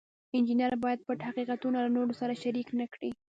[0.37, 3.09] انجینر باید پټ حقیقتونه له نورو سره شریک نکړي.